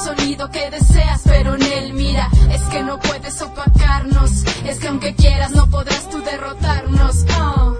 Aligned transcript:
sonido 0.00 0.50
que 0.50 0.70
deseas, 0.70 1.20
pero 1.24 1.54
en 1.54 1.62
él 1.62 1.92
mira, 1.92 2.28
es 2.50 2.62
que 2.62 2.82
no 2.82 2.98
puedes 2.98 3.40
opacarnos, 3.42 4.44
es 4.64 4.78
que 4.78 4.88
aunque 4.88 5.14
quieras 5.14 5.50
no 5.52 5.68
podrás 5.68 6.08
tú 6.08 6.22
derrotarnos. 6.22 7.26
Oh, 7.38 7.76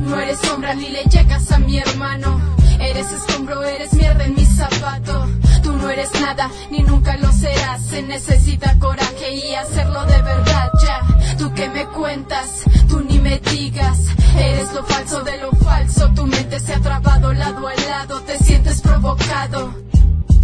no 0.00 0.18
eres 0.18 0.38
sombra 0.40 0.74
ni 0.74 0.88
le 0.88 1.04
llegas 1.04 1.50
a 1.52 1.58
mi 1.58 1.78
hermano, 1.78 2.40
eres 2.80 3.10
escombro, 3.12 3.62
eres 3.62 3.92
mierda 3.92 4.24
en 4.24 4.34
mi 4.34 4.44
zapato. 4.44 5.26
Tú 5.62 5.72
no 5.74 5.88
eres 5.90 6.10
nada 6.20 6.50
ni 6.70 6.80
nunca 6.80 7.16
lo 7.18 7.30
serás, 7.32 7.86
se 7.86 8.02
necesita 8.02 8.78
coraje 8.78 9.34
y 9.34 9.54
hacerlo 9.54 10.04
de 10.06 10.22
verdad 10.22 10.70
ya. 10.82 11.36
Tú 11.38 11.52
que 11.54 11.68
me 11.68 11.86
cuentas, 11.86 12.64
tú 12.88 13.00
ni 13.00 13.18
me 13.20 13.38
digas, 13.38 13.98
eres 14.36 14.72
lo 14.72 14.82
falso 14.84 15.22
de 15.22 15.38
lo 15.38 15.52
falso, 15.52 16.10
tu 16.14 16.26
mente 16.26 16.58
se 16.58 16.74
ha 16.74 16.80
trabado 16.80 17.32
lado 17.32 17.68
a 17.68 17.74
lado, 17.88 18.20
te 18.22 18.38
sientes 18.38 18.80
provocado. 18.80 19.89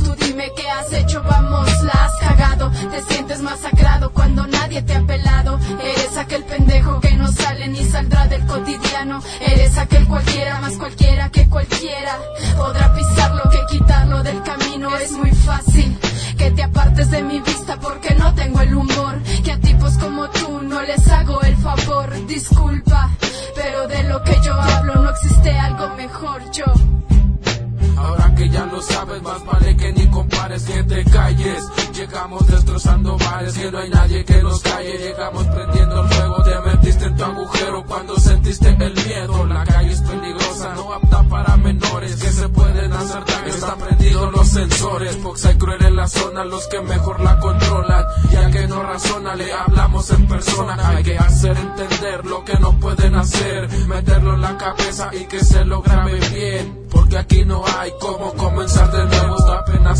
Tú 0.07 0.15
dime 0.25 0.53
qué 0.55 0.71
has 0.71 0.93
hecho, 0.93 1.21
vamos, 1.25 1.69
la 1.83 2.05
has 2.05 2.13
cagado. 2.21 2.71
Te 2.71 3.03
sientes 3.13 3.41
masacrado 3.43 4.13
cuando 4.13 4.47
nadie 4.47 4.81
te 4.83 4.95
ha 4.95 5.03
pelado. 5.05 5.59
Eres 5.83 6.17
aquel 6.17 6.45
pendejo 6.45 7.01
que 7.01 7.11
no 7.17 7.27
sale 7.33 7.67
ni 7.67 7.83
saldrá 7.83 8.29
del 8.29 8.47
cotidiano. 8.47 9.21
Eres 9.41 9.77
aquel 9.77 10.07
cualquiera, 10.07 10.61
más 10.61 10.75
cualquiera 10.75 11.29
que 11.31 11.49
cualquiera. 11.49 12.21
Podrá 12.57 12.95
pisarlo 12.95 13.51
que 13.51 13.59
quitarlo 13.69 14.23
del 14.23 14.41
camino 14.45 14.97
es 14.97 15.11
muy 15.11 15.33
fácil. 15.33 15.99
Que 16.39 16.53
te 16.53 16.63
apartes 16.63 17.11
de 17.11 17.25
mi 17.25 17.41
vista 17.41 17.77
porque 17.81 18.15
no 18.15 18.33
tengo 18.37 18.61
el 18.61 18.77
humor. 18.77 19.21
Que 19.43 19.51
a 19.51 19.59
tipos 19.59 19.99
como 19.99 20.31
tú 20.31 20.63
no 20.63 20.83
les 20.83 21.05
hago 21.09 21.43
el 21.43 21.57
favor. 21.57 22.27
Disculpa, 22.29 23.11
pero 23.57 23.89
de 23.89 24.05
lo 24.05 24.23
que 24.23 24.39
yo 24.45 24.55
hablo 24.55 24.95
no 25.03 25.11
existe 25.11 25.51
algo 25.51 25.89
mejor. 25.97 26.49
Yo. 26.53 26.96
Ya 28.57 28.65
lo 28.65 28.81
sabes, 28.81 29.23
más 29.23 29.45
vale 29.45 29.77
que 29.77 29.93
ni 29.93 30.07
compares, 30.07 30.63
que 30.63 30.83
te 30.85 31.05
calles. 31.05 31.63
Llegamos 31.93 32.47
destrozando 32.47 33.19
bares, 33.19 33.53
que 33.53 33.71
no 33.71 33.77
hay 33.77 33.91
nadie 33.91 34.25
que 34.25 34.43
nos 34.43 34.63
calle. 34.63 34.97
Llegamos 34.97 35.47
prendiendo 35.49 36.03
el 36.03 36.09
fuego, 36.09 36.43
te 36.43 36.71
metiste 36.71 37.05
en 37.05 37.17
tu 37.17 37.25
agujero 37.25 37.85
cuando 37.85 38.17
sentiste 38.19 38.69
el 38.71 38.95
miedo. 38.95 39.45
Sensores, 44.69 45.17
Fox 45.19 45.47
hay 45.47 45.57
cruel 45.57 45.85
en 45.85 45.97
la 45.97 46.09
zona, 46.09 46.45
los 46.45 46.67
que 46.67 46.81
mejor 46.81 47.21
la 47.21 47.39
controlan. 47.39 48.05
Y 48.31 48.37
al 48.37 48.51
que 48.51 48.67
no 48.67 48.83
razona, 48.83 49.35
le 49.35 49.53
hablamos 49.53 50.11
en 50.11 50.27
persona. 50.27 50.77
Hay 50.89 51.05
que 51.05 51.19
hacer 51.19 51.57
entender 51.57 52.25
lo 52.25 52.45
que 52.45 52.55
no 52.59 52.79
pueden 52.79 53.15
hacer, 53.15 53.69
meterlo 53.87 54.35
en 54.35 54.41
la 54.41 54.57
cabeza 54.57 55.11
y 55.13 55.25
que 55.27 55.41
se 55.41 55.65
lo 55.65 55.83
grabe 55.83 56.19
bien. 56.31 56.87
Porque 56.91 57.19
aquí 57.19 57.45
no 57.45 57.65
hay 57.79 57.93
cómo 58.01 58.33
comenzar 58.35 58.91
de 58.91 59.05
nuevo. 59.05 59.16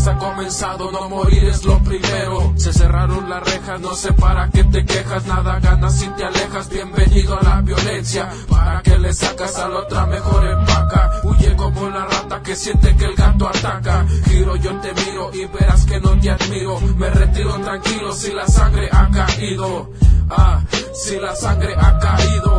Ha 0.05 0.17
comenzado, 0.19 0.89
no 0.89 1.09
morir 1.09 1.43
es 1.43 1.65
lo 1.65 1.83
primero. 1.83 2.53
Se 2.55 2.71
cerraron 2.71 3.29
las 3.29 3.43
rejas, 3.43 3.81
no 3.81 3.93
sé 3.93 4.13
para 4.13 4.47
qué 4.49 4.63
te 4.63 4.85
quejas. 4.85 5.25
Nada 5.25 5.59
ganas 5.59 5.99
si 5.99 6.07
te 6.09 6.23
alejas. 6.23 6.69
Bienvenido 6.69 7.37
a 7.37 7.43
la 7.43 7.61
violencia. 7.61 8.29
Para 8.47 8.81
que 8.83 8.97
le 8.97 9.11
sacas 9.11 9.57
a 9.57 9.67
la 9.67 9.79
otra 9.79 10.05
mejor 10.05 10.47
empaca. 10.47 11.11
Huye 11.23 11.53
como 11.57 11.89
la 11.89 12.05
rata 12.05 12.41
que 12.41 12.55
siente 12.55 12.95
que 12.95 13.03
el 13.03 13.15
gato 13.15 13.49
ataca. 13.49 14.05
Giro, 14.29 14.55
yo 14.55 14.79
te 14.79 14.93
miro 14.93 15.29
y 15.33 15.45
verás 15.45 15.85
que 15.85 15.99
no 15.99 16.17
te 16.17 16.29
admiro. 16.29 16.79
Me 16.95 17.09
retiro 17.09 17.59
tranquilo 17.59 18.13
si 18.13 18.31
la 18.31 18.47
sangre 18.47 18.87
ha 18.89 19.09
caído. 19.09 19.91
Ah, 20.29 20.61
si 20.93 21.19
la 21.19 21.35
sangre 21.35 21.75
ha 21.75 21.99
caído. 21.99 22.56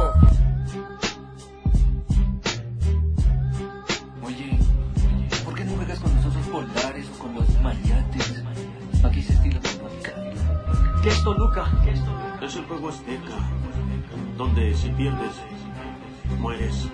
Se 9.28 9.34
estilo 9.34 9.60
radical. 9.60 11.02
¿Qué 11.02 11.08
es 11.10 11.22
Toluca? 11.22 11.66
Es 12.42 12.56
el 12.56 12.64
juego 12.64 12.88
azteca, 12.88 13.36
donde 14.38 14.74
si 14.74 14.88
pierdes, 14.90 15.34
mueres. 16.38 16.88